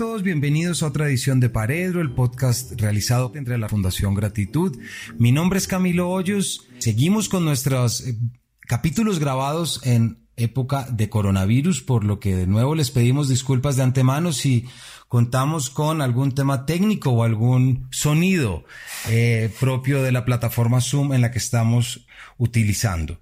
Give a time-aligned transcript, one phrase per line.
[0.00, 4.78] todos, bienvenidos a otra edición de Paredro, el podcast realizado entre la Fundación Gratitud.
[5.18, 6.66] Mi nombre es Camilo Hoyos.
[6.78, 8.16] Seguimos con nuestros eh,
[8.60, 13.82] capítulos grabados en época de coronavirus, por lo que de nuevo les pedimos disculpas de
[13.82, 14.64] antemano si
[15.06, 18.64] contamos con algún tema técnico o algún sonido
[19.10, 22.06] eh, propio de la plataforma Zoom en la que estamos
[22.38, 23.20] utilizando.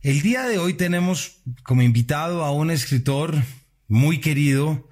[0.00, 3.34] El día de hoy tenemos como invitado a un escritor
[3.88, 4.88] muy querido,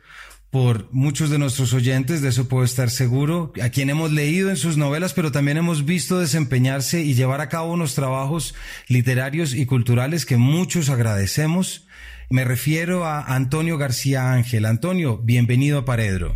[0.51, 4.57] por muchos de nuestros oyentes, de eso puedo estar seguro, a quien hemos leído en
[4.57, 8.55] sus novelas, pero también hemos visto desempeñarse y llevar a cabo unos trabajos
[8.89, 11.87] literarios y culturales que muchos agradecemos.
[12.31, 14.65] Me refiero a Antonio García Ángel.
[14.65, 16.35] Antonio, bienvenido a Paredro.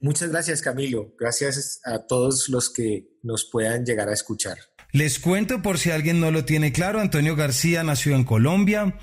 [0.00, 1.14] Muchas gracias, Camilo.
[1.18, 4.58] Gracias a todos los que nos puedan llegar a escuchar.
[4.92, 8.96] Les cuento por si alguien no lo tiene claro, Antonio García nació en Colombia,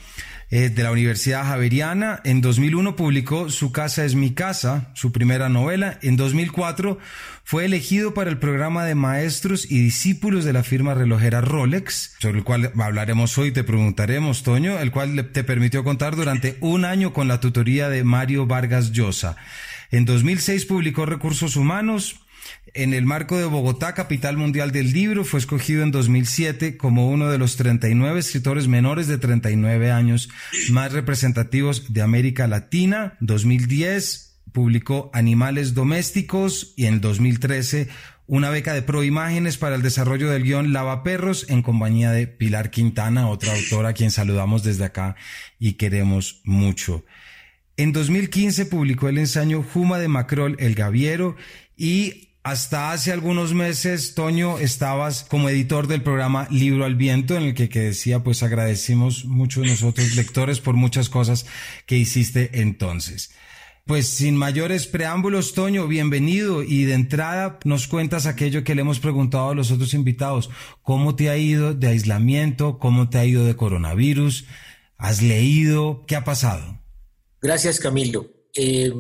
[0.52, 2.22] eh, de la Universidad Javeriana.
[2.24, 5.98] En 2001 publicó Su casa es mi casa, su primera novela.
[6.02, 6.98] En 2004
[7.44, 12.40] fue elegido para el programa de maestros y discípulos de la firma relojera Rolex, sobre
[12.40, 17.14] el cual hablaremos hoy, te preguntaremos, Toño, el cual te permitió contar durante un año
[17.14, 19.38] con la tutoría de Mario Vargas Llosa.
[19.92, 22.20] En 2006 publicó Recursos Humanos,
[22.74, 27.30] en el marco de Bogotá, capital mundial del libro, fue escogido en 2007 como uno
[27.30, 30.30] de los 39 escritores menores de 39 años
[30.72, 33.14] más representativos de América Latina.
[33.22, 37.88] 2010 publicó Animales Domésticos y en 2013
[38.28, 42.72] una beca de proimágenes para el desarrollo del guion Lava Perros en compañía de Pilar
[42.72, 45.16] Quintana, otra autora a quien saludamos desde acá
[45.60, 47.06] y queremos mucho.
[47.78, 51.36] En 2015 publicó el ensayo Juma de Macrol, El Gaviero,
[51.78, 57.42] y hasta hace algunos meses, Toño, estabas como editor del programa Libro al Viento, en
[57.42, 61.48] el que, decía, pues agradecimos mucho a nosotros lectores por muchas cosas
[61.88, 63.32] que hiciste entonces.
[63.88, 69.00] Pues sin mayores preámbulos, Toño, bienvenido y de entrada nos cuentas aquello que le hemos
[69.00, 70.52] preguntado a los otros invitados.
[70.84, 72.78] ¿Cómo te ha ido de aislamiento?
[72.78, 74.46] ¿Cómo te ha ido de coronavirus?
[75.00, 76.06] ¿Has leído?
[76.06, 76.80] ¿Qué ha pasado?
[77.42, 78.30] Gracias, Camilo.
[78.54, 78.94] Eh,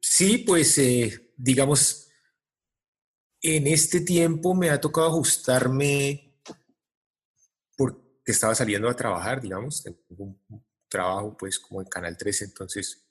[0.00, 2.07] sí, pues eh, digamos,
[3.42, 6.40] en este tiempo me ha tocado ajustarme
[7.76, 13.06] porque estaba saliendo a trabajar, digamos, tengo un trabajo pues como en Canal 13, entonces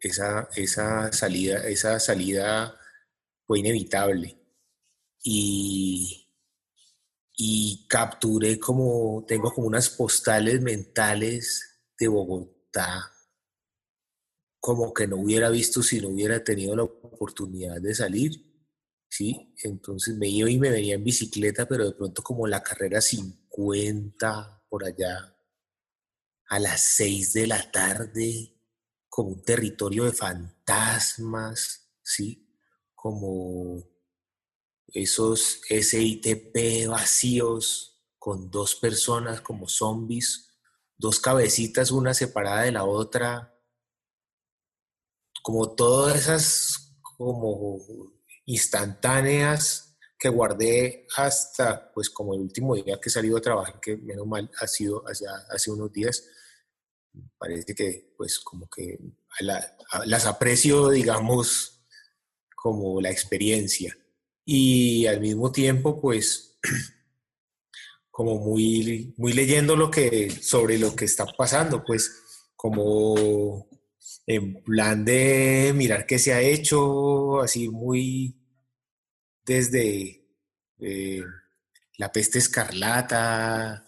[0.00, 2.76] esa, esa, salida, esa salida
[3.46, 4.38] fue inevitable.
[5.22, 6.28] Y,
[7.36, 13.12] y capturé como, tengo como unas postales mentales de Bogotá,
[14.58, 18.51] como que no hubiera visto si no hubiera tenido la oportunidad de salir
[19.12, 19.52] ¿sí?
[19.62, 24.64] Entonces me iba y me venía en bicicleta, pero de pronto como la carrera 50
[24.70, 25.36] por allá,
[26.48, 28.58] a las 6 de la tarde,
[29.10, 32.56] como un territorio de fantasmas, ¿sí?
[32.94, 33.86] Como
[34.88, 40.54] esos SITP vacíos con dos personas como zombies,
[40.96, 43.60] dos cabecitas, una separada de la otra,
[45.42, 47.78] como todas esas como
[48.46, 53.96] instantáneas que guardé hasta, pues como el último día que he salido a trabajar, que
[53.96, 55.02] menos mal ha sido
[55.50, 56.24] hace, unos días,
[57.36, 58.98] parece que pues como que
[59.38, 61.84] las aprecio, digamos,
[62.54, 63.96] como la experiencia.
[64.44, 66.58] Y al mismo tiempo, pues,
[68.10, 72.22] como muy, muy leyendo lo que, sobre lo que está pasando, pues,
[72.54, 73.71] como
[74.26, 78.36] en plan de mirar qué se ha hecho, así muy
[79.44, 80.26] desde
[80.78, 81.22] eh,
[81.98, 83.84] La peste escarlata,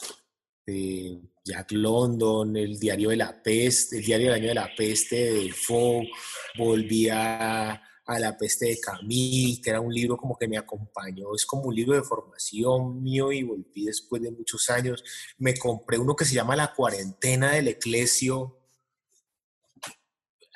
[0.66, 5.16] de Jack London, el diario de la peste, el diario del año de la peste
[5.16, 6.08] de Defoe,
[6.56, 11.44] volvía a La peste de Camille, que era un libro como que me acompañó, es
[11.46, 15.04] como un libro de formación mío y volví después de muchos años.
[15.38, 18.63] Me compré uno que se llama La cuarentena del eclesio,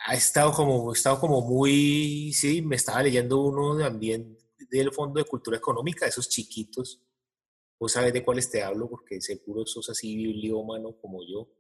[0.08, 4.38] ha estado como, estado como muy, sí, me estaba leyendo uno también
[4.70, 7.02] del Fondo de Cultura Económica, esos chiquitos.
[7.78, 11.50] Vos sabés de cuáles te hablo porque seguro sos así bibliómano como yo.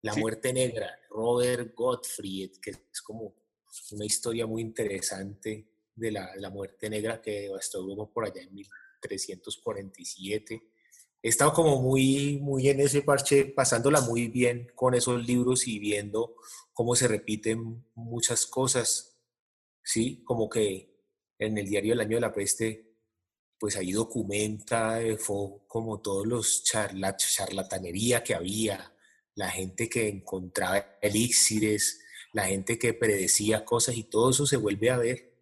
[0.00, 3.34] La muerte negra, Robert Gottfried, que es como
[3.92, 8.54] una historia muy interesante de la, la muerte negra que devastó Europa por allá en
[8.54, 10.62] 1347
[11.22, 15.78] he estado como muy, muy en ese parche, pasándola muy bien con esos libros y
[15.78, 16.36] viendo
[16.72, 19.18] cómo se repiten muchas cosas,
[19.82, 20.22] ¿sí?
[20.24, 20.96] Como que
[21.38, 22.96] en el diario del año de la peste,
[23.58, 25.18] pues ahí documenta eh,
[25.66, 28.94] como todos los charlatanería que había,
[29.34, 32.00] la gente que encontraba elixires,
[32.32, 35.32] la gente que predecía cosas y todo eso se vuelve a ver.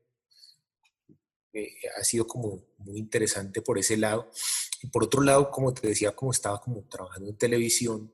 [1.52, 4.30] Eh, ha sido como muy interesante por ese lado.
[4.86, 8.12] Y por otro lado, como te decía, como estaba como trabajando en televisión,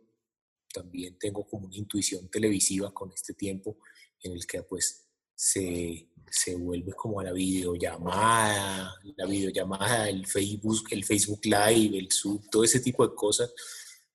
[0.73, 3.77] también tengo como una intuición televisiva con este tiempo
[4.23, 10.85] en el que pues se, se vuelve como a la videollamada, la videollamada, el Facebook,
[10.93, 13.53] el Facebook Live, el Zoom, todo ese tipo de cosas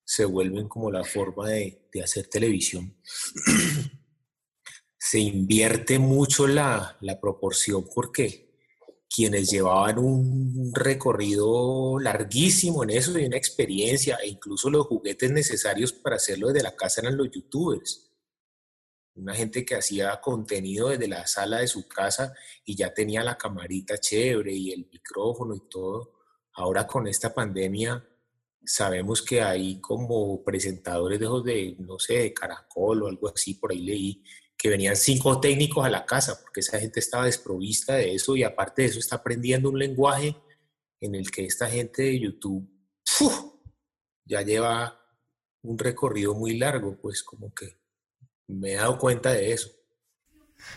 [0.03, 2.97] se vuelven como la forma de, de hacer televisión.
[4.97, 8.46] se invierte mucho la, la proporción porque
[9.13, 15.93] quienes llevaban un recorrido larguísimo en eso y una experiencia e incluso los juguetes necesarios
[15.93, 18.11] para hacerlo desde la casa eran los youtubers.
[19.15, 22.33] Una gente que hacía contenido desde la sala de su casa
[22.65, 26.13] y ya tenía la camarita chévere y el micrófono y todo.
[26.53, 28.05] Ahora con esta pandemia
[28.63, 33.71] sabemos que hay como presentadores de, de no sé, de Caracol o algo así, por
[33.71, 34.23] ahí leí,
[34.57, 38.43] que venían cinco técnicos a la casa, porque esa gente estaba desprovista de eso y
[38.43, 40.35] aparte de eso está aprendiendo un lenguaje
[40.99, 42.67] en el que esta gente de YouTube
[44.25, 44.99] ya lleva
[45.61, 47.79] un recorrido muy largo, pues como que
[48.47, 49.69] me he dado cuenta de eso.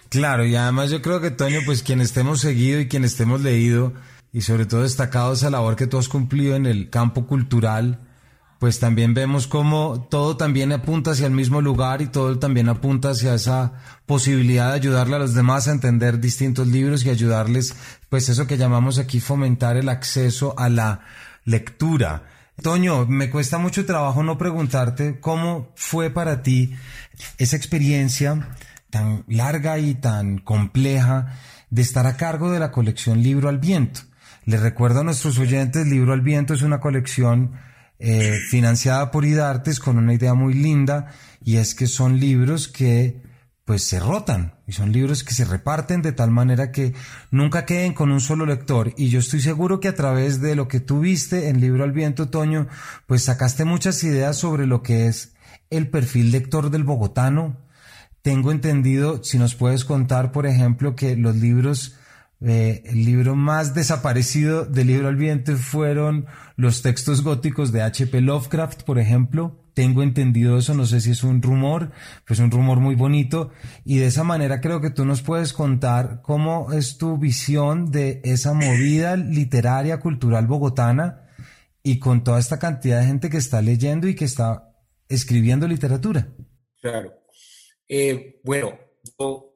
[0.09, 3.95] Claro, y además yo creo que Toño, pues quienes estemos seguido y quienes estemos leído,
[4.33, 8.10] y sobre todo destacado esa labor que tú has cumplido en el campo cultural,
[8.61, 13.11] pues también vemos cómo todo también apunta hacia el mismo lugar y todo también apunta
[13.11, 13.73] hacia esa
[14.05, 17.75] posibilidad de ayudarle a los demás a entender distintos libros y ayudarles,
[18.11, 21.01] pues eso que llamamos aquí fomentar el acceso a la
[21.47, 22.25] lectura.
[22.63, 26.75] Toño, me cuesta mucho trabajo no preguntarte cómo fue para ti
[27.39, 28.51] esa experiencia
[28.91, 31.39] tan larga y tan compleja
[31.71, 34.03] de estar a cargo de la colección Libro al Viento.
[34.45, 37.53] Les recuerdo a nuestros oyentes, Libro al Viento es una colección
[38.03, 41.13] eh, financiada por IDARTES con una idea muy linda
[41.45, 43.23] y es que son libros que
[43.67, 46.95] pues se rotan y son libros que se reparten de tal manera que
[47.31, 48.95] nunca queden con un solo lector.
[48.97, 51.93] Y yo estoy seguro que a través de lo que tú viste en Libro al
[51.93, 52.69] Viento Toño
[53.07, 55.35] pues sacaste muchas ideas sobre lo que es
[55.69, 57.59] el perfil lector del bogotano.
[58.23, 61.97] Tengo entendido si nos puedes contar por ejemplo que los libros
[62.43, 66.27] eh, el libro más desaparecido del libro al viento fueron
[66.57, 68.21] los textos góticos de H.P.
[68.23, 69.57] Lovecraft, por ejemplo.
[69.75, 71.93] Tengo entendido eso, no sé si es un rumor,
[72.27, 73.51] pues un rumor muy bonito.
[73.85, 78.21] Y de esa manera creo que tú nos puedes contar cómo es tu visión de
[78.25, 81.29] esa movida literaria, cultural bogotana
[81.83, 84.75] y con toda esta cantidad de gente que está leyendo y que está
[85.09, 86.29] escribiendo literatura.
[86.81, 87.13] Claro.
[87.89, 88.79] Eh, bueno,
[89.19, 89.50] yo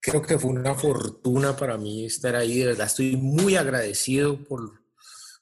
[0.00, 2.58] creo que fue una fortuna para mí estar ahí.
[2.58, 4.82] De verdad, estoy muy agradecido por,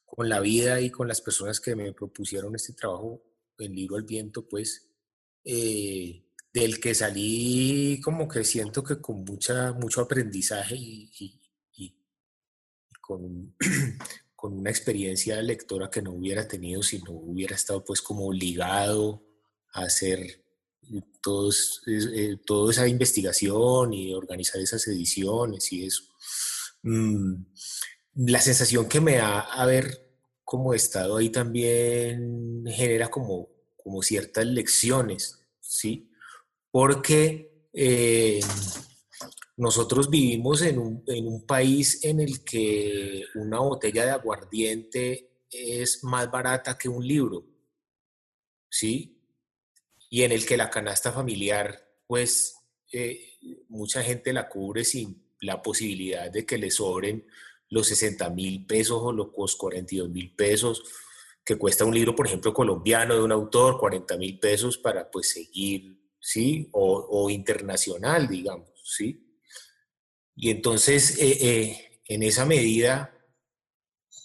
[0.05, 3.23] con la vida y con las personas que me propusieron este trabajo
[3.59, 4.91] en Libro al Viento, pues,
[5.45, 11.41] eh, del que salí como que siento que con mucha, mucho aprendizaje y,
[13.01, 13.55] con,
[14.35, 19.25] con una experiencia lectora que no hubiera tenido si no hubiera estado pues como obligado
[19.73, 20.45] a hacer
[21.21, 26.05] todos, eh, toda esa investigación y organizar esas ediciones y eso.
[26.83, 27.45] Mm,
[28.27, 30.09] la sensación que me da haber
[30.45, 33.51] como estado ahí también genera como,
[34.03, 36.11] ciertas lecciones, ¿sí?
[36.71, 38.41] Porque eh,
[39.57, 46.05] nosotros vivimos en un, en un país en el que una botella de aguardiente es
[46.05, 47.47] más barata que un libro,
[48.71, 49.18] ¿sí?
[50.09, 52.57] Y en el que la canasta familiar, pues
[52.93, 53.39] eh,
[53.69, 57.27] mucha gente la cubre sin la posibilidad de que le sobren
[57.71, 60.83] los 60 mil pesos o los 42 mil pesos
[61.45, 65.31] que cuesta un libro, por ejemplo, colombiano de un autor, 40 mil pesos para pues
[65.31, 66.69] seguir, ¿sí?
[66.73, 69.39] O, internacional, digamos, ¿sí?
[70.37, 73.15] Y entonces, eh, eh, en esa medida,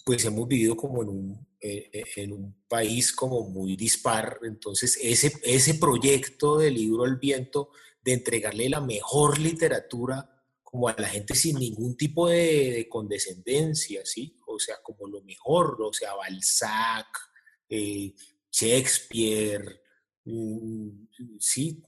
[0.04, 4.38] pues hemos vivido como en un, en un país como muy dispar.
[4.42, 7.70] Entonces, ese, ese proyecto de libro al viento,
[8.02, 10.30] de entregarle la mejor literatura
[10.62, 14.36] como a la gente sin ningún tipo de, condescendencia, ¿sí?
[14.46, 17.06] O sea, como lo mejor, o sea, Balzac,
[17.68, 18.12] eh,
[18.50, 19.80] Shakespeare,
[20.24, 20.88] mm,
[21.38, 21.82] sí,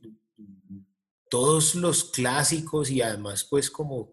[1.29, 4.13] todos los clásicos y además pues como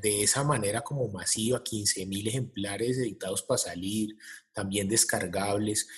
[0.00, 4.16] de esa manera como masiva, 15.000 ejemplares editados para salir,
[4.52, 5.88] también descargables.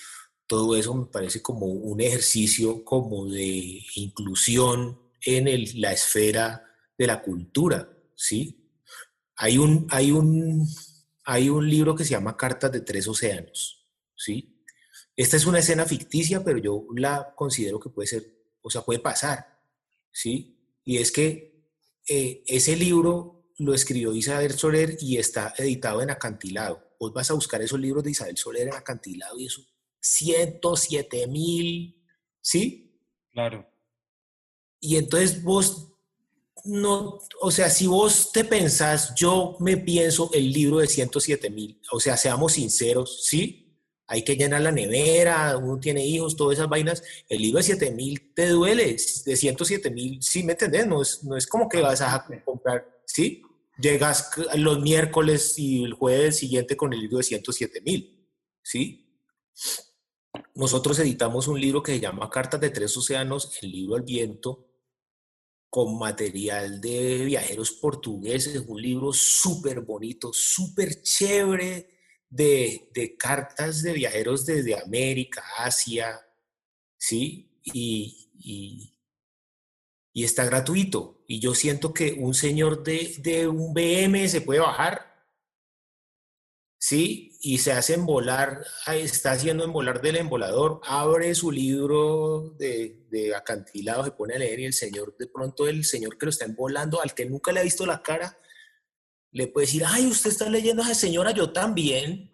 [0.47, 6.65] Todo eso me parece como un ejercicio como de inclusión en la esfera
[6.97, 8.69] de la cultura, ¿sí?
[9.35, 10.67] Hay un, hay, un,
[11.23, 14.63] hay un libro que se llama Cartas de Tres Océanos, ¿sí?
[15.15, 18.23] Esta es una escena ficticia, pero yo la considero que puede ser,
[18.61, 19.59] o sea, puede pasar.
[20.11, 20.57] ¿sí?
[20.83, 21.63] Y es que
[22.07, 26.95] eh, ese libro lo escribió Isabel Soler y está editado en acantilado.
[26.99, 29.61] Vos vas a buscar esos libros de Isabel Soler en acantilado y eso,
[30.01, 32.03] 107 mil,
[32.41, 32.99] ¿sí?
[33.31, 33.69] Claro.
[34.79, 35.85] Y entonces vos
[36.65, 41.81] no, o sea, si vos te pensás, yo me pienso el libro de 107 mil,
[41.91, 43.65] o sea, seamos sinceros, ¿sí?
[44.07, 47.03] Hay que llenar la nevera, uno tiene hijos, todas esas vainas.
[47.27, 50.87] El libro de 7 mil te duele, de 107 mil, sí, ¿me entendés?
[50.87, 53.43] No es, no es como que vas a comprar, ¿sí?
[53.79, 58.27] Llegas los miércoles y el jueves siguiente con el libro de 107 mil,
[58.61, 59.09] ¿sí?
[60.55, 64.69] Nosotros editamos un libro que se llama Cartas de Tres Océanos, el libro al viento,
[65.69, 73.93] con material de viajeros portugueses, un libro súper bonito, súper chévere de, de, cartas de
[73.93, 76.19] viajeros desde América, Asia,
[76.97, 77.59] ¿sí?
[77.63, 78.97] Y, y,
[80.13, 81.18] y, está gratuito.
[81.29, 85.09] Y yo siento que un señor de, de un BM se puede bajar
[86.79, 87.37] ¿sí?
[87.41, 94.03] Y se hace embolar, está haciendo embolar del embolador, abre su libro de, de, acantilado,
[94.05, 97.01] se pone a leer y el señor, de pronto el señor que lo está embolando,
[97.01, 98.37] al que nunca le ha visto la cara,
[99.31, 102.31] le puede decir, ay, usted está leyendo a esa señora, yo también.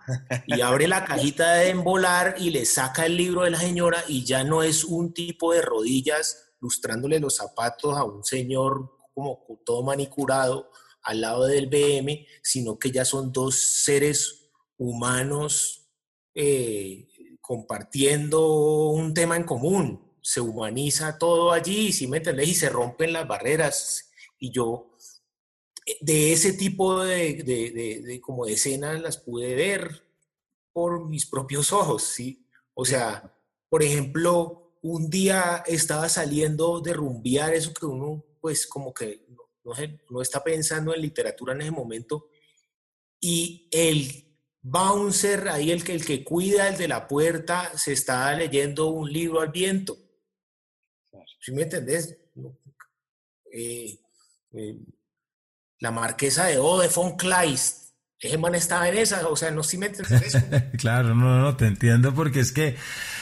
[0.48, 4.24] Y abre la cajita de embolar y le saca el libro de la señora y
[4.24, 9.84] ya no es un tipo de rodillas lustrándole los zapatos a un señor como todo
[9.84, 10.72] manicurado,
[11.04, 15.88] al lado del BM, sino que ya son dos seres humanos
[16.34, 17.08] eh,
[17.40, 20.14] compartiendo un tema en común.
[20.22, 22.50] Se humaniza todo allí, ¿sí me entendés?
[22.50, 24.10] Y se rompen las barreras.
[24.40, 24.96] Y yo
[26.02, 30.04] de ese tipo de, de, de, como de escenas las pude ver
[30.74, 32.48] por mis propios ojos, ¿sí?
[32.74, 33.32] O sea,
[33.70, 39.26] por ejemplo, un día estaba saliendo de rumbear, eso que uno, pues como que
[40.10, 42.30] no, está pensando en literatura en ese momento,
[43.20, 48.32] y el bouncer, ahí el que, el que cuida, el de la puerta, se está
[48.36, 49.98] leyendo un libro al viento.
[51.40, 52.20] ¿Sí me entendés?
[53.52, 54.00] Eh,
[54.52, 54.80] eh,
[55.80, 57.85] la marquesa de O de von Kleist,
[58.26, 59.92] ese man estaba esa, o sea, no si me
[60.78, 62.76] claro, no, no, te entiendo porque es que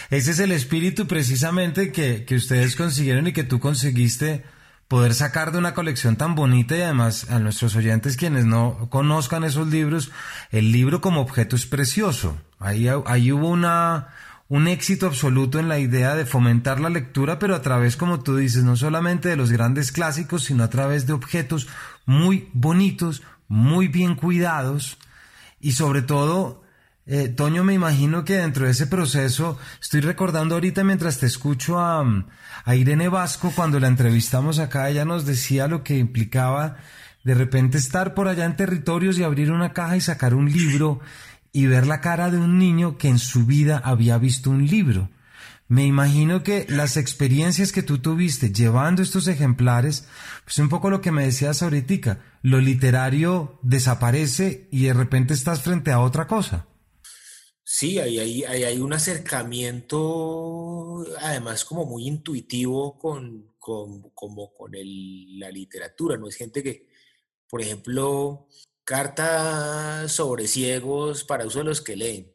[0.10, 4.44] ese es el espíritu precisamente que, que ustedes consiguieron y que tú conseguiste
[4.88, 9.44] poder sacar de una colección tan bonita y además a nuestros oyentes quienes no conozcan
[9.44, 10.12] esos libros,
[10.52, 12.38] el libro como objeto es precioso.
[12.60, 14.10] Ahí, ahí hubo una,
[14.50, 18.36] un éxito absoluto en la idea de fomentar la lectura, pero a través, como tú
[18.36, 21.68] dices, no solamente de los grandes clásicos, sino a través de objetos
[22.06, 24.98] muy bonitos, muy bien cuidados
[25.60, 26.64] y sobre todo
[27.06, 31.78] eh, Toño, me imagino que dentro de ese proceso, estoy recordando ahorita mientras te escucho
[31.80, 32.02] a,
[32.64, 36.78] a, Irene Vasco, cuando la entrevistamos acá, ella nos decía lo que implicaba
[37.26, 41.02] de repente estar por allá en territorios y abrir una caja y sacar un libro
[41.52, 45.10] y ver la cara de un niño que en su vida había visto un libro.
[45.68, 50.08] Me imagino que las experiencias que tú tuviste llevando estos ejemplares,
[50.44, 55.62] pues un poco lo que me decías ahorita, lo literario desaparece y de repente estás
[55.62, 56.68] frente a otra cosa.
[57.66, 59.98] Sí, hay, hay, un acercamiento,
[61.20, 66.28] además, como muy intuitivo con, con, como con el, la literatura, ¿no?
[66.28, 66.88] Es gente que,
[67.50, 68.48] por ejemplo,
[68.84, 72.32] cartas sobre ciegos para uso de los que leen,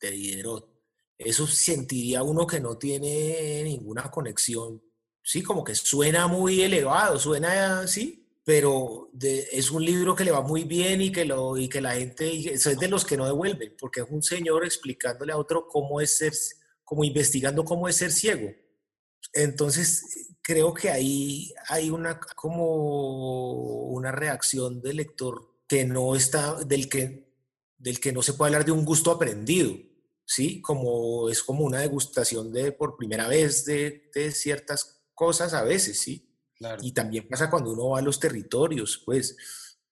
[0.00, 0.75] de Diderot.
[1.18, 4.82] Eso sentiría uno que no tiene ninguna conexión.
[5.22, 10.40] Sí, como que suena muy elevado, suena así, pero es un libro que le va
[10.40, 13.74] muy bien y que, lo, y que la gente, es de los que no devuelven,
[13.78, 16.32] porque es un señor explicándole a otro cómo es ser,
[16.84, 18.48] como investigando cómo es ser ciego.
[19.32, 26.88] Entonces, creo que ahí hay una, como una reacción del lector que no está, del
[26.88, 27.32] que,
[27.78, 29.76] del que no se puede hablar de un gusto aprendido,
[30.26, 30.60] ¿sí?
[30.60, 35.98] Como es como una degustación de por primera vez de, de ciertas cosas a veces,
[36.00, 36.28] ¿sí?
[36.82, 39.36] Y también pasa cuando uno va a los territorios, pues,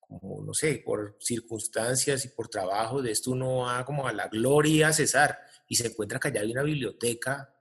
[0.00, 4.28] como, no sé, por circunstancias y por trabajo, de esto uno va como a la
[4.28, 5.38] gloria a César
[5.68, 7.54] y se encuentra que allá hay una biblioteca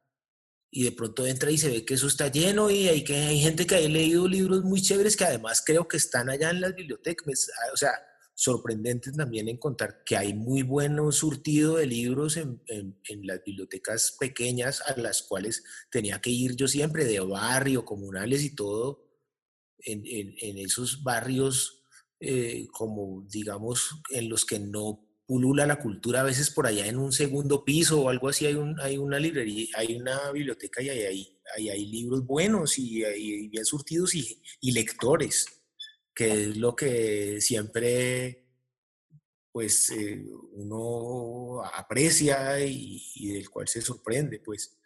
[0.70, 3.40] y de pronto entra y se ve que eso está lleno y hay, que, hay
[3.40, 6.74] gente que ha leído libros muy chéveres que además creo que están allá en las
[6.74, 7.50] bibliotecas.
[7.74, 7.92] O sea,
[8.44, 14.82] sorprendente también encontrar que hay muy buen surtido de libros en, en, las bibliotecas pequeñas
[14.82, 19.08] a las cuales tenía que ir yo siempre, de barrio, comunales y todo,
[19.80, 21.84] en, en esos barrios
[22.26, 26.98] eh, como digamos en los que no pulula la cultura, a veces por allá en
[26.98, 30.90] un segundo piso o algo así hay, un, hay una librería, hay una biblioteca y
[30.90, 33.04] hay, ahí hay libros buenos y,
[33.50, 35.48] bien surtidos y, y, lectores,
[36.14, 38.44] que es lo que siempre
[39.54, 44.78] pues eh, uno aprecia y, del cual se sorprende, pues.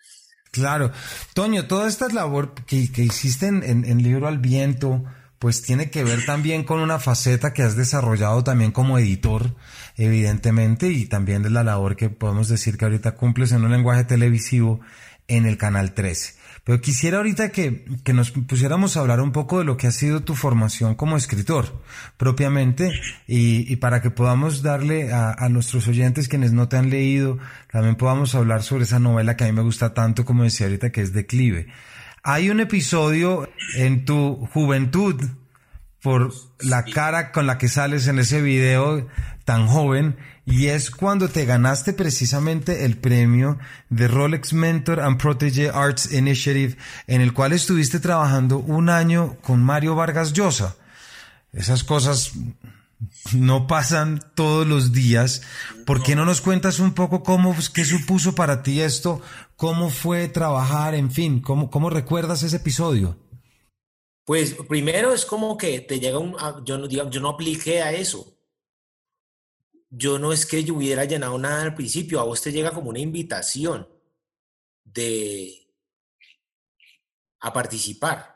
[0.52, 0.92] Claro.
[1.34, 5.06] Toño, toda esta labor que, que hiciste en, en, Libro al Viento,
[5.40, 9.56] pues tiene que ver también con una faceta que has desarrollado también como editor,
[9.96, 14.04] evidentemente, y también de la labor que podemos decir que ahorita cumples en un lenguaje
[14.04, 14.82] televisivo
[15.30, 16.37] en el Canal 13.
[16.68, 19.92] Pero quisiera ahorita que, que, nos pusiéramos a hablar un poco de lo que ha
[19.92, 21.82] sido tu formación como escritor,
[22.18, 22.92] propiamente,
[23.26, 27.38] y, y para que podamos darle a, a, nuestros oyentes quienes no te han leído,
[27.72, 30.92] también podamos hablar sobre esa novela que a mí me gusta tanto, como decía ahorita,
[30.92, 31.68] que es Declive.
[32.22, 35.16] Hay un episodio en tu juventud,
[36.08, 39.06] por la cara con la que sales en ese video
[39.44, 43.60] tan joven, y es cuando te ganaste precisamente el premio
[43.90, 49.62] de Rolex Mentor and Protege Arts Initiative, en el cual estuviste trabajando un año con
[49.62, 50.78] Mario Vargas Llosa.
[51.52, 52.32] Esas cosas
[53.34, 55.42] no pasan todos los días.
[55.86, 59.22] ¿Por qué no nos cuentas un poco cómo, qué supuso para ti esto?
[59.58, 60.96] ¿Cómo fue trabajar?
[60.96, 63.18] En fin, ¿cómo, cómo recuerdas ese episodio?
[64.28, 68.38] Pues primero es como que te llega un, yo no, yo no apliqué a eso
[69.90, 72.90] yo no es que yo hubiera llenado nada al principio, a vos te llega como
[72.90, 73.88] una invitación
[74.84, 75.64] de
[77.40, 78.36] a participar,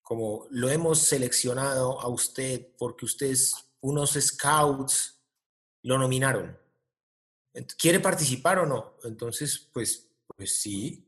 [0.00, 5.20] como lo hemos seleccionado a usted porque ustedes, unos scouts,
[5.82, 6.58] lo nominaron.
[7.78, 8.96] ¿Quiere participar o no?
[9.04, 11.06] Entonces, pues, pues sí,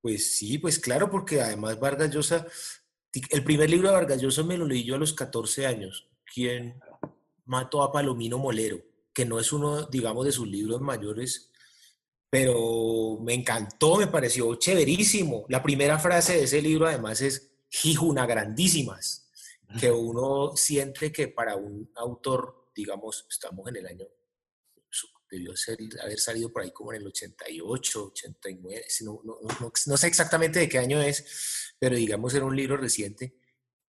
[0.00, 2.46] pues sí, pues claro, porque además Vargas Llosa,
[3.30, 6.80] el primer libro de Vargas Llosa me lo leí yo a los 14 años, quien
[7.44, 11.50] mató a Palomino Molero que no es uno, digamos, de sus libros mayores,
[12.30, 15.44] pero me encantó, me pareció chéverísimo.
[15.48, 19.28] La primera frase de ese libro además es Jijuna grandísimas,
[19.78, 24.06] que uno siente que para un autor, digamos, estamos en el año,
[25.32, 25.54] debió
[26.02, 30.60] haber salido por ahí como en el 88, 89, no, no, no, no sé exactamente
[30.60, 33.38] de qué año es, pero digamos era un libro reciente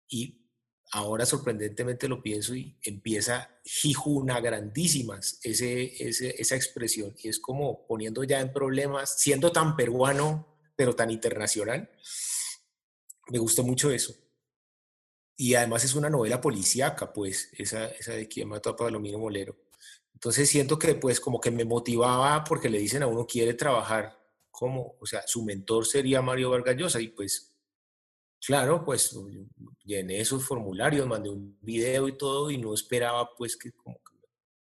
[0.08, 0.50] y
[0.92, 8.24] ahora sorprendentemente lo pienso y empieza jijuna grandísimas ese, esa expresión y es como poniendo
[8.24, 11.90] ya en problemas, siendo tan peruano pero tan internacional.
[13.30, 14.16] Me gustó mucho eso.
[15.36, 19.56] Y además es una novela policíaca, pues, esa, esa de quien mató a Palomino Molero.
[20.18, 24.18] Entonces siento que pues como que me motivaba porque le dicen a uno quiere trabajar
[24.50, 27.54] como, o sea, su mentor sería Mario Vargas Llosa y pues
[28.44, 29.16] Claro, pues
[29.84, 34.00] llené esos formularios, mandé un video y todo y no esperaba pues que, como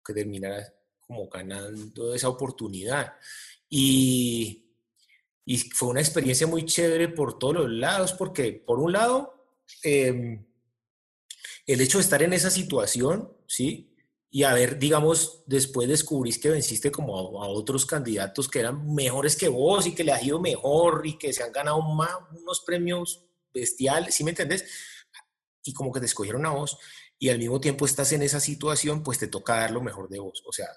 [0.03, 3.13] que, terminara como ganando esa oportunidad.
[3.69, 4.71] Y,
[5.45, 9.45] y, fue una experiencia muy chévere por todos los lados, porque por un lado,
[9.83, 10.45] em,
[11.65, 13.94] el hecho de estar en esa situación, ¿sí?
[14.35, 19.37] Y a ver, digamos, después descubrís que venciste como a, otros candidatos que eran mejores
[19.37, 22.59] que vos y que le ha ido mejor y que se han ganado más, unos
[22.59, 24.65] premios bestial, ¿sí me entendés?
[25.63, 26.77] Y como que te escogieron a vos
[27.17, 30.19] y al mismo tiempo estás en esa situación, pues te toca dar lo mejor de
[30.19, 30.43] vos.
[30.45, 30.67] O sea,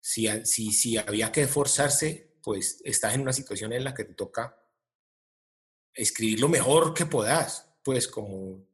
[0.00, 4.14] si, si, si había que esforzarse, pues estás en una situación en la que te
[4.14, 4.62] toca
[5.92, 7.68] escribir lo mejor que puedas.
[7.82, 8.64] Pues como,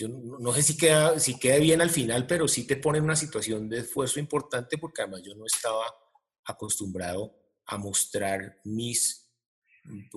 [0.00, 3.04] yo no sé si queda, si queda bien al final, pero sí te pone en
[3.04, 5.84] una situación de esfuerzo importante porque además yo no estaba
[6.46, 7.36] acostumbrado
[7.66, 9.30] a mostrar mis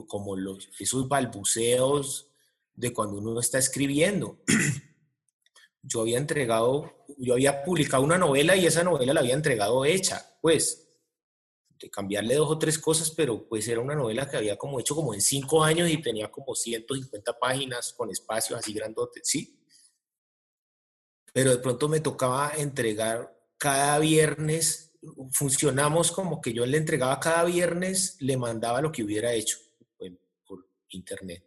[0.07, 2.29] como los, esos balbuceos
[2.73, 4.41] de cuando uno está escribiendo.
[5.81, 10.37] Yo había entregado, yo había publicado una novela y esa novela la había entregado hecha,
[10.41, 10.87] pues,
[11.77, 14.95] de cambiarle dos o tres cosas, pero pues era una novela que había como hecho
[14.95, 19.59] como en cinco años y tenía como 150 páginas con espacios así grandotes, ¿sí?
[21.33, 24.93] Pero de pronto me tocaba entregar cada viernes
[25.31, 29.57] funcionamos como que yo le entregaba cada viernes, le mandaba lo que hubiera hecho
[30.45, 31.43] por internet.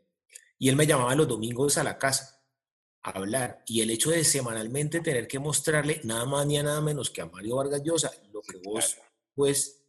[0.59, 2.43] Y él me llamaba los domingos a la casa
[3.03, 3.63] a hablar.
[3.67, 7.27] Y el hecho de semanalmente tener que mostrarle nada más ni nada menos que a
[7.27, 8.99] Mario Vargas Llosa lo que vos,
[9.35, 9.83] pues,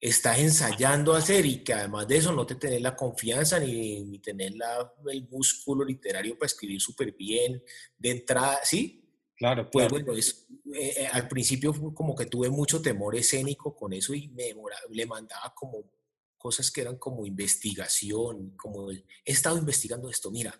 [0.00, 4.02] estás ensayando a hacer y que además de eso no te tenés la confianza ni,
[4.02, 7.62] ni tener la, el músculo literario para escribir súper bien
[7.96, 9.01] de entrada, ¿sí?
[9.42, 13.92] Claro, pues bueno, es, eh, eh, al principio como que tuve mucho temor escénico con
[13.92, 14.54] eso y me
[14.90, 15.90] le mandaba como
[16.38, 20.54] cosas que eran como investigación, como he estado investigando esto, mira,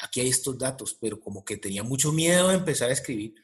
[0.00, 3.36] aquí hay estos datos, pero como que tenía mucho miedo de empezar a escribir.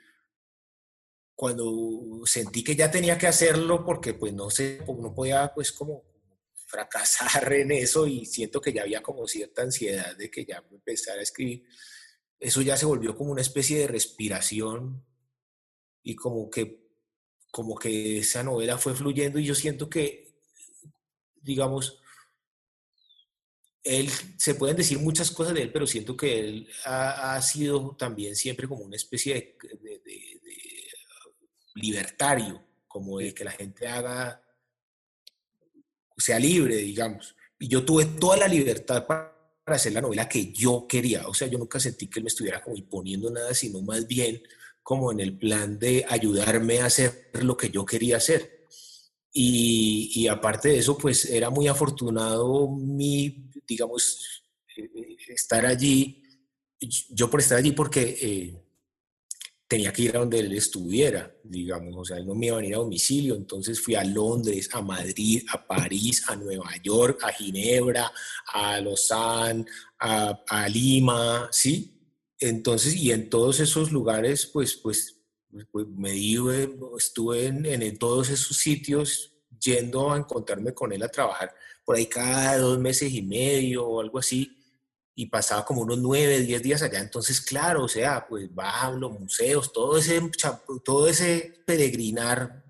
[1.37, 6.03] Cuando sentí que ya tenía que hacerlo porque pues no sé, no podía pues como
[6.67, 11.21] fracasar en eso y siento que ya había como cierta ansiedad de que ya empezar
[11.21, 11.69] a escribir.
[12.43, 15.07] Eso ya se volvió como una especie de respiración
[16.03, 16.91] y como que,
[17.53, 20.35] como que esa novela fue fluyendo y yo siento que,
[21.41, 22.01] digamos,
[23.85, 28.35] él, se pueden decir muchas cosas de él, pero siento que él ha, sido también
[28.35, 30.41] siempre como una especie de, de
[31.77, 34.43] libertario, como de que la gente haga
[36.17, 37.37] sea libre, digamos.
[37.61, 39.33] Y yo tuve toda la libertad para
[39.67, 41.27] hacer la novela que yo quería.
[41.29, 44.43] O sea, yo nunca sentí que él me estuviera como imponiendo nada, sino más bien
[44.83, 48.67] como en el plan de ayudarme a hacer lo que yo quería hacer.
[49.35, 54.45] Y, aparte de eso, pues era muy afortunado mi, digamos,
[54.77, 56.23] eh, eh, estar allí.
[57.11, 58.63] Yo por estar allí porque eh,
[59.73, 62.61] tenía que ir a donde él estuviera, digamos, o sea, él no me iba a
[62.61, 67.33] venir a domicilio, entonces fui a Londres, a Madrid, a París, a Nueva York, a
[67.33, 68.13] Ginebra,
[68.53, 69.65] a Lausanne,
[69.99, 71.99] a, Lima, ¿sí?
[72.39, 75.17] Entonces, y en todos esos lugares, pues, pues,
[75.71, 76.37] pues me di,
[76.99, 81.51] estuve en, en todos esos sitios yendo a encontrarme con él a trabajar
[81.83, 84.55] por ahí cada dos meses y medio o algo así,
[85.15, 87.01] y pasaba como unos nueve, diez días allá.
[87.01, 90.21] Entonces, claro, o sea, pues a los museos, todo ese,
[90.85, 92.65] todo ese peregrinar,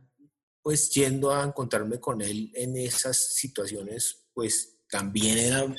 [0.63, 5.75] pues yendo a encontrarme con él en esas situaciones, pues también era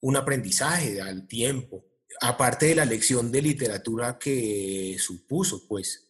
[0.00, 1.84] un aprendizaje al tiempo,
[2.20, 6.08] aparte de la lección de literatura que supuso, pues.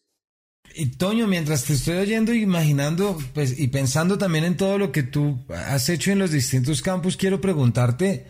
[0.75, 5.03] Y Toño, mientras te estoy oyendo, imaginando pues, y pensando también en todo lo que
[5.03, 8.27] tú has hecho en los distintos campos, quiero preguntarte,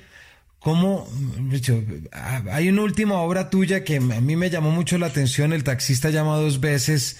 [0.62, 1.08] ¿Cómo,
[2.52, 6.10] hay una última obra tuya que a mí me llamó mucho la atención, El taxista
[6.10, 7.18] llama dos veces,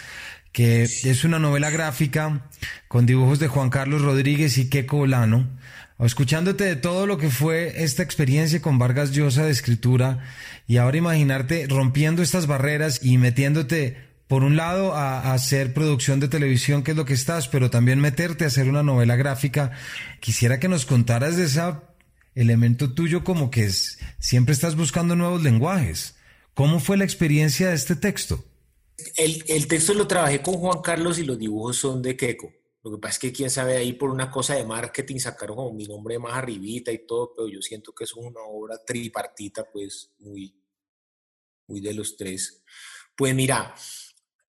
[0.52, 2.48] que es una novela gráfica
[2.86, 5.48] con dibujos de Juan Carlos Rodríguez y Keco Olano.
[5.98, 10.20] Escuchándote de todo lo que fue esta experiencia con Vargas Llosa de escritura
[10.68, 16.28] y ahora imaginarte rompiendo estas barreras y metiéndote por un lado a, hacer producción de
[16.28, 19.72] televisión, que es lo que estás, pero también meterte a hacer una novela gráfica.
[20.20, 21.82] Quisiera que nos contaras de esa
[22.34, 26.16] elemento tuyo como que es, siempre estás buscando nuevos lenguajes.
[26.54, 28.44] ¿Cómo fue la experiencia de este texto?
[29.16, 32.52] El, texto lo trabajé con Juan Carlos y los dibujos son de Keiko.
[32.84, 35.72] Lo que pasa es que quién sabe ahí por una cosa de marketing sacaron como
[35.72, 40.10] mi nombre más arribita y todo, pero yo siento que es una obra tripartita, pues
[40.18, 40.54] muy,
[41.68, 42.62] muy de los tres.
[43.16, 43.74] Pues mira,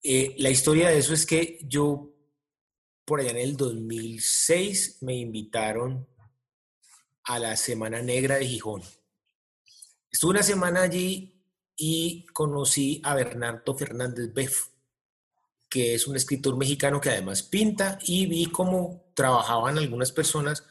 [0.02, 2.14] eh, la historia de eso es que yo
[3.06, 6.08] por allá en el 2006 me invitaron
[7.26, 8.82] a la Semana Negra de Gijón.
[10.12, 11.34] Estuve una semana allí
[11.76, 14.68] y conocí a Bernardo Fernández Beff,
[15.70, 20.64] que es un escritor mexicano que además pinta y vi cómo trabajaban algunas personas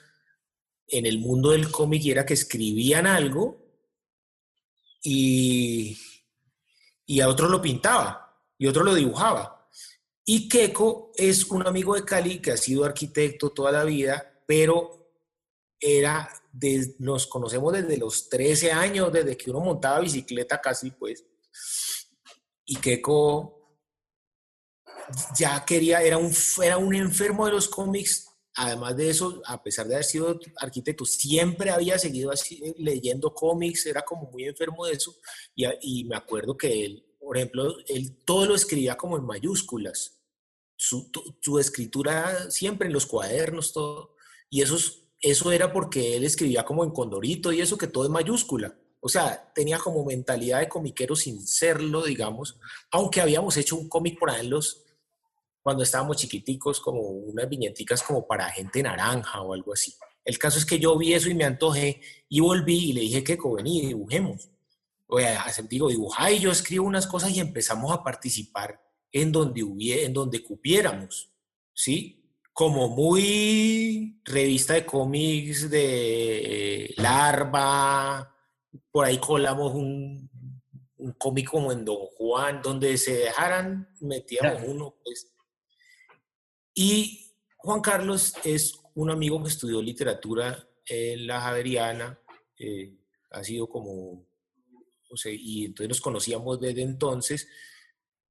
[0.86, 3.58] en el mundo del cómic y era que escribían algo
[5.02, 5.98] y,
[7.06, 9.68] y a otro lo pintaba y otro lo dibujaba.
[10.24, 15.10] Y Keiko es un amigo de Cali que ha sido arquitecto toda la vida, pero
[15.80, 16.30] era
[16.98, 21.24] nos conocemos desde los 13 años, desde que uno montaba bicicleta casi, pues.
[22.64, 23.62] Y Keiko
[25.36, 28.28] ya quería, era un, era un enfermo de los cómics.
[28.54, 33.86] Además de eso, a pesar de haber sido arquitecto, siempre había seguido así, leyendo cómics,
[33.86, 35.16] era como muy enfermo de eso.
[35.54, 40.18] Y, y me acuerdo que él, por ejemplo, él todo lo escribía como en mayúsculas.
[40.76, 41.10] Su,
[41.40, 44.16] su escritura siempre en los cuadernos, todo.
[44.50, 48.11] Y esos eso era porque él escribía como en Condorito y eso que todo es
[48.11, 48.76] mayúscula.
[49.00, 52.58] O sea, tenía como mentalidad de comiquero sin serlo, digamos,
[52.90, 54.85] aunque habíamos hecho un cómic por ahí los,
[55.62, 59.94] cuando estábamos chiquiticos, como unas viñeticas como para gente naranja o algo así.
[60.24, 63.24] El caso es que yo vi eso y me antojé y volví y le dije
[63.24, 64.50] que vení, dibujemos.
[65.06, 68.80] O sea, digo, dibujá y yo escribo unas cosas y empezamos a participar
[69.11, 71.30] en donde, hubiera, en donde cupiéramos,
[71.74, 72.21] ¿sí?
[72.52, 78.36] Como muy revista de cómics de Larva,
[78.90, 80.30] por ahí colamos un,
[81.02, 85.32] un cómic como en Don Juan, donde se dejaran, metíamos uno, pues.
[86.74, 92.18] Y Juan Carlos es un amigo que estudió literatura en la Javeriana,
[92.58, 92.94] eh,
[93.30, 94.26] ha sido como,
[95.10, 97.48] o sea, y entonces nos conocíamos desde entonces,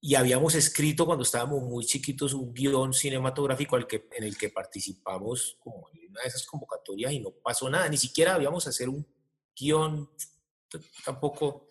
[0.04, 4.50] y habíamos escrito cuando estábamos muy chiquitos un guion cinematográfico al que, en el que
[4.50, 8.90] participamos como en una de esas convocatorias y no pasó nada, ni siquiera habíamos hacer
[8.90, 9.06] un
[9.56, 10.10] guion
[11.06, 11.68] tampoco.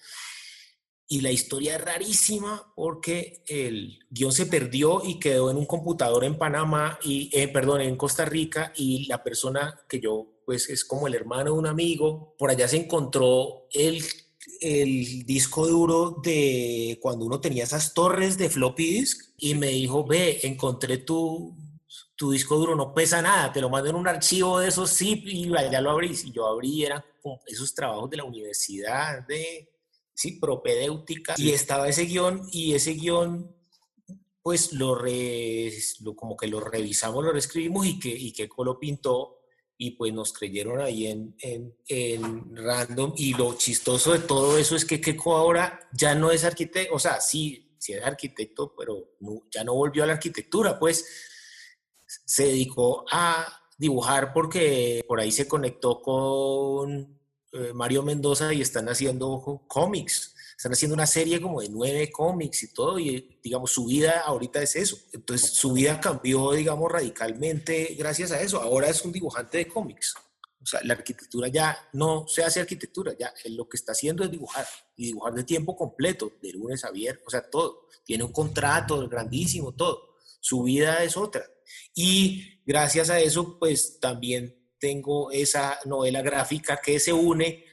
[1.08, 6.22] Y la historia es rarísima porque el guion se perdió y quedó en un computador
[6.22, 10.84] en Panamá, y, eh, perdón, en Costa Rica, y la persona que yo pues es
[10.84, 12.36] como el hermano de un amigo.
[12.38, 14.04] Por allá se encontró el,
[14.60, 20.04] el disco duro de cuando uno tenía esas torres de floppy disk y me dijo,
[20.06, 21.56] ve, encontré tu,
[22.16, 25.26] tu disco duro, no pesa nada, te lo mando en un archivo de esos zip
[25.26, 26.14] y ya lo abrí.
[26.24, 27.04] Y yo abrí, eran
[27.46, 29.70] esos trabajos de la universidad de,
[30.14, 31.34] sí, propedéutica.
[31.36, 33.54] Y estaba ese guion y ese guion
[34.42, 34.96] pues lo,
[36.16, 39.39] como que lo revisamos, lo reescribimos y que, y que lo pintó
[39.82, 43.14] y pues nos creyeron ahí en, en, en, random.
[43.16, 46.98] Y lo chistoso de todo eso es que Keiko ahora ya no es arquitecto, o
[46.98, 49.14] sea, sí, sí es arquitecto, pero
[49.50, 51.06] ya no volvió a la arquitectura, pues.
[52.26, 53.46] Se dedicó a
[53.78, 57.18] dibujar porque por ahí se conectó con
[57.52, 62.64] eh, Mario Mendoza y están haciendo cómics están haciendo una serie como de nueve cómics
[62.64, 64.98] y todo, y digamos, su vida ahorita es eso.
[65.14, 68.60] Entonces, su vida cambió, digamos, radicalmente gracias a eso.
[68.60, 70.14] Ahora es un dibujante de cómics.
[70.62, 74.30] O sea, la arquitectura ya no se hace arquitectura, ya lo que está haciendo es
[74.30, 77.86] dibujar, y dibujar de tiempo completo, de lunes a viernes, o sea, todo.
[78.04, 80.18] Tiene un contrato grandísimo, todo.
[80.40, 81.42] Su vida es otra.
[81.94, 87.64] Y gracias a eso, pues también tengo esa novela gráfica que se une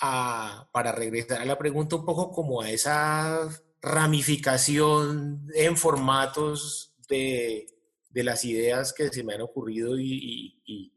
[0.00, 3.48] para regresar a la pregunta un poco como a esa
[3.80, 7.66] ramificación en formatos de,
[8.10, 10.92] de las ideas que se me han ocurrido y, y,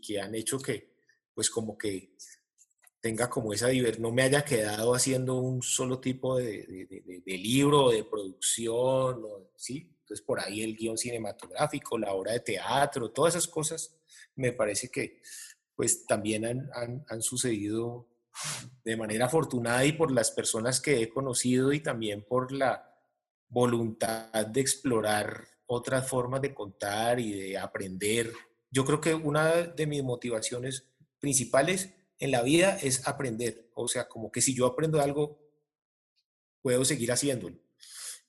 [0.00, 0.96] que han hecho que,
[1.32, 2.16] pues como que
[3.00, 7.38] tenga como esa diversidad, no me haya quedado haciendo un solo tipo de, de, de
[7.38, 9.22] libro, de producción,
[9.54, 9.94] ¿sí?
[10.00, 13.96] Entonces por ahí el guion cinematográfico, la obra de teatro, todas esas cosas,
[14.34, 15.20] me parece que
[15.76, 18.08] pues también han, han sucedido
[18.84, 22.92] de manera afortunada y por las personas que he conocido y también por la
[23.48, 28.32] voluntad de explorar otras formas de contar y de aprender.
[28.70, 33.70] Yo creo que una de mis motivaciones principales en la vida es aprender.
[33.74, 35.38] O sea, como que si yo aprendo algo,
[36.62, 37.56] puedo seguir haciéndolo.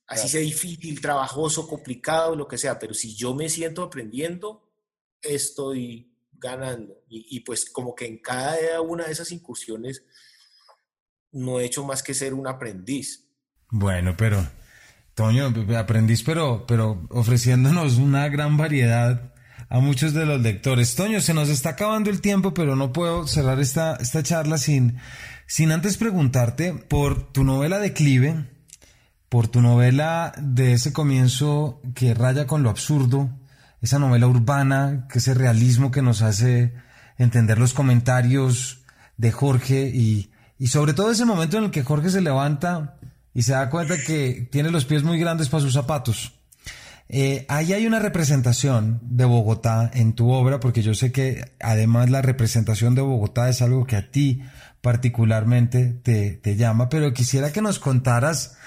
[0.08, 4.72] Así sea difícil, trabajoso, complicado, lo que sea, pero si yo me siento aprendiendo,
[5.22, 6.94] estoy ganando.
[7.10, 10.04] Y, pues como que en cada una de esas incursiones
[11.32, 13.28] no he hecho más que ser un aprendiz.
[13.70, 14.46] Bueno, pero,
[15.14, 19.34] Toño, aprendiz, pero, pero ofreciéndonos una gran variedad
[19.70, 20.96] a muchos de los lectores.
[20.96, 24.98] Toño, se nos está acabando el tiempo, pero no puedo cerrar esta, esta charla sin,
[25.46, 28.46] sin antes preguntarte por tu novela Declive,
[29.30, 33.30] por tu novela de ese comienzo que raya con lo absurdo,
[33.82, 36.74] esa novela urbana, que ese realismo que nos hace
[37.18, 38.84] entender los comentarios
[39.18, 42.98] de Jorge y, y sobre todo ese momento en el que Jorge se levanta
[43.34, 46.34] y se da cuenta que tiene los pies muy grandes para sus zapatos.
[47.10, 52.10] Eh, ahí hay una representación de Bogotá en tu obra, porque yo sé que además
[52.10, 54.42] la representación de Bogotá es algo que a ti
[54.82, 58.58] particularmente te, te llama, pero quisiera que nos contaras,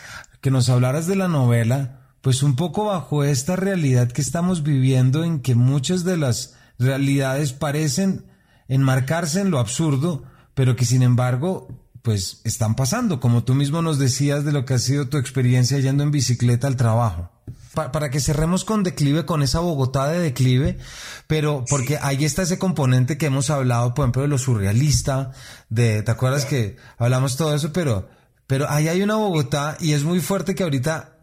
[0.40, 5.24] que nos hablaras de la novela, pues un poco bajo esta realidad que estamos viviendo
[5.24, 8.26] en que muchas de las realidades parecen
[8.68, 11.68] enmarcarse en lo absurdo, pero que sin embargo
[12.02, 15.78] pues están pasando, como tú mismo nos decías de lo que ha sido tu experiencia
[15.80, 17.30] yendo en bicicleta al trabajo.
[17.74, 20.78] para que cerremos con declive, con esa Bogotá de declive,
[21.26, 25.32] pero porque ahí está ese componente que hemos hablado, por ejemplo, de lo surrealista,
[25.68, 27.72] de, ¿te acuerdas que hablamos todo eso?
[27.72, 28.08] Pero,
[28.46, 31.19] pero ahí hay una Bogotá y es muy fuerte que ahorita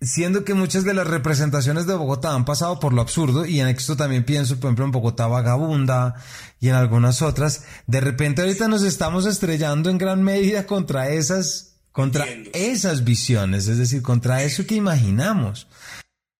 [0.00, 3.68] siendo que muchas de las representaciones de Bogotá han pasado por lo absurdo, y en
[3.68, 6.14] esto también pienso, por ejemplo, en Bogotá Vagabunda
[6.60, 11.80] y en algunas otras, de repente ahorita nos estamos estrellando en gran medida contra esas,
[11.92, 15.68] contra esas visiones, es decir, contra eso que imaginamos.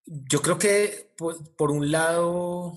[0.07, 2.77] Yo creo que, por, un lado,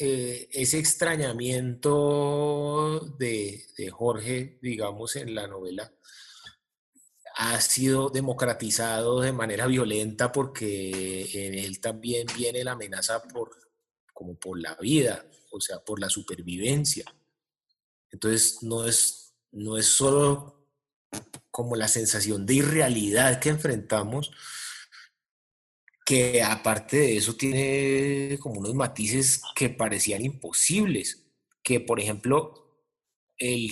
[0.00, 5.92] eh, ese extrañamiento de Jorge, digamos, en la novela,
[7.40, 13.56] ha sido democratizado de manera violenta porque en él también viene la amenaza por,
[14.12, 17.04] como por la vida, o sea, por la supervivencia.
[18.10, 20.66] Entonces, no es, no es solo
[21.52, 24.32] como la sensación de irrealidad que enfrentamos,
[26.04, 31.24] que aparte de eso tiene como unos matices que parecían imposibles,
[31.62, 32.82] que por ejemplo
[33.36, 33.70] el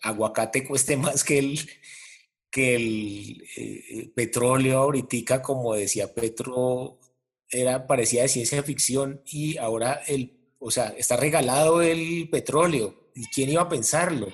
[0.00, 1.58] aguacate cueste más que el,
[2.56, 6.98] que el eh, petróleo ahorita, como decía Petro,
[7.50, 13.10] era, parecía de ciencia ficción y ahora el, o sea, está regalado el petróleo.
[13.14, 14.28] ¿Y quién iba a pensarlo?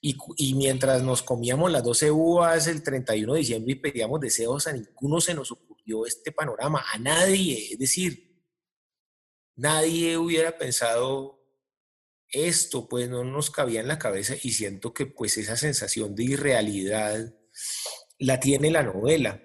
[0.00, 4.66] Y, y, mientras nos comíamos las 12 uvas el 31 de diciembre y pedíamos deseos,
[4.66, 7.72] a ninguno se nos ocurrió este panorama, a nadie.
[7.72, 8.42] Es decir,
[9.54, 11.43] nadie hubiera pensado
[12.34, 16.24] esto pues no nos cabía en la cabeza y siento que pues esa sensación de
[16.24, 17.34] irrealidad
[18.18, 19.40] la tiene la novela.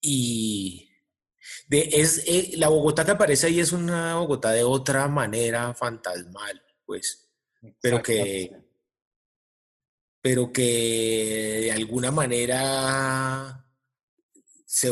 [0.00, 0.88] Y
[1.68, 6.62] de, es, eh, la Bogotá que aparece ahí es una Bogotá de otra manera fantasmal,
[6.84, 7.28] pues,
[7.80, 8.50] pero que,
[10.20, 13.64] pero que de alguna manera
[14.64, 14.90] se,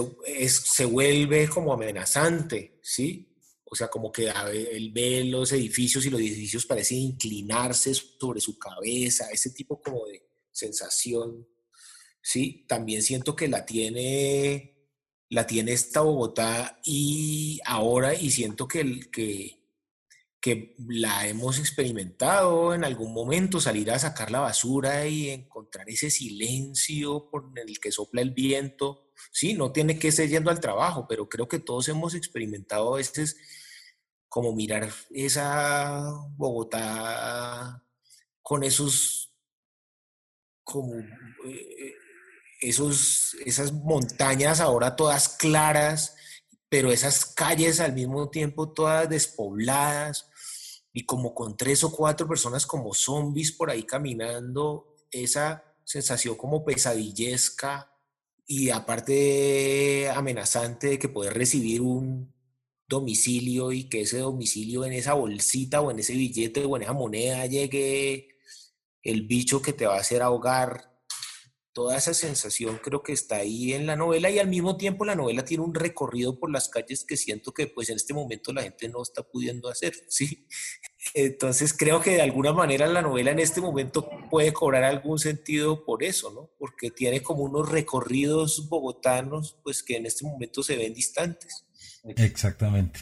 [0.48, 3.33] se vuelve como amenazante, ¿sí?
[3.74, 8.56] O sea, como que él ve los edificios y los edificios parecen inclinarse sobre su
[8.56, 11.44] cabeza, ese tipo como de sensación.
[12.22, 14.92] Sí, también siento que la tiene,
[15.28, 19.66] la tiene esta Bogotá y ahora y siento que, que,
[20.40, 26.10] que la hemos experimentado en algún momento, salir a sacar la basura y encontrar ese
[26.10, 29.10] silencio por el que sopla el viento.
[29.32, 32.98] Sí, no tiene que ser yendo al trabajo, pero creo que todos hemos experimentado a
[32.98, 33.36] veces
[34.34, 36.02] como mirar esa
[36.36, 37.80] Bogotá
[38.42, 39.32] con esos,
[40.64, 40.96] como
[41.46, 41.94] eh,
[42.60, 46.16] esos, esas montañas ahora todas claras,
[46.68, 50.28] pero esas calles al mismo tiempo todas despobladas
[50.92, 56.64] y como con tres o cuatro personas como zombies por ahí caminando, esa sensación como
[56.64, 57.88] pesadillesca
[58.48, 62.33] y aparte amenazante de que poder recibir un
[62.94, 66.92] domicilio y que ese domicilio en esa bolsita o en ese billete o en esa
[66.92, 68.28] moneda llegue
[69.02, 70.92] el bicho que te va a hacer ahogar.
[71.72, 75.16] Toda esa sensación creo que está ahí en la novela y al mismo tiempo la
[75.16, 78.62] novela tiene un recorrido por las calles que siento que pues en este momento la
[78.62, 80.46] gente no está pudiendo hacer, ¿sí?
[81.14, 85.84] Entonces creo que de alguna manera la novela en este momento puede cobrar algún sentido
[85.84, 86.50] por eso, ¿no?
[86.58, 91.63] Porque tiene como unos recorridos bogotanos pues que en este momento se ven distantes.
[92.04, 93.00] Exactamente.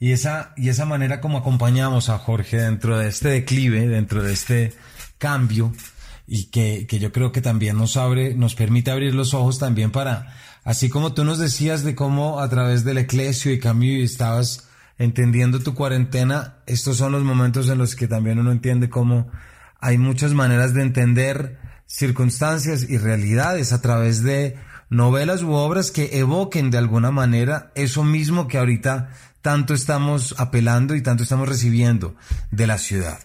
[0.00, 4.32] Y esa, y esa manera como acompañamos a Jorge dentro de este declive, dentro de
[4.32, 4.72] este
[5.18, 5.72] cambio,
[6.26, 9.90] y que, que yo creo que también nos abre, nos permite abrir los ojos también
[9.90, 10.34] para,
[10.64, 15.60] así como tú nos decías de cómo a través del eclesio y cambio estabas entendiendo
[15.60, 19.30] tu cuarentena, estos son los momentos en los que también uno entiende cómo
[19.80, 24.56] hay muchas maneras de entender circunstancias y realidades a través de
[24.94, 29.10] novelas u obras que evoquen de alguna manera eso mismo que ahorita
[29.42, 32.14] tanto estamos apelando y tanto estamos recibiendo
[32.50, 33.18] de la ciudad.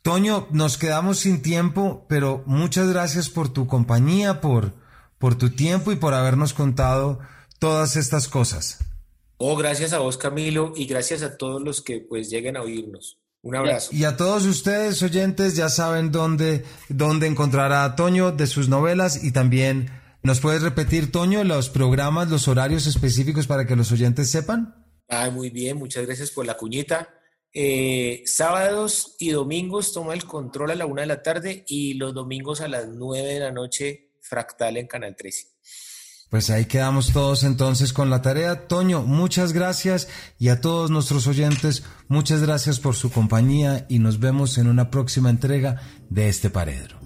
[0.00, 4.72] Toño, nos quedamos sin tiempo, pero muchas gracias por tu compañía, por,
[5.18, 7.20] por tu tiempo y por habernos contado
[7.60, 8.78] todas estas cosas.
[9.36, 13.18] Oh, gracias a vos, Camilo, y gracias a todos los que pues lleguen a oírnos.
[13.42, 13.90] Un abrazo.
[13.92, 19.22] Y a todos ustedes, oyentes, ya saben dónde, dónde encontrar a Toño de sus novelas
[19.22, 24.30] y también ¿Nos puedes repetir, Toño, los programas, los horarios específicos para que los oyentes
[24.30, 24.86] sepan?
[25.08, 27.08] Ah, muy bien, muchas gracias por la cuñita.
[27.52, 32.14] Eh, sábados y domingos toma el control a la una de la tarde y los
[32.14, 35.48] domingos a las nueve de la noche, Fractal en Canal 13.
[36.30, 38.66] Pues ahí quedamos todos entonces con la tarea.
[38.68, 40.08] Toño, muchas gracias
[40.38, 44.90] y a todos nuestros oyentes, muchas gracias por su compañía y nos vemos en una
[44.90, 47.00] próxima entrega de este Paredro.